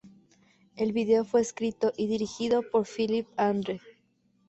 [0.77, 3.79] El vídeo fue escrito y dirigido por Philippe Andre.